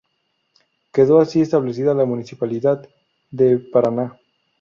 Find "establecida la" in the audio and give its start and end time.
1.41-2.05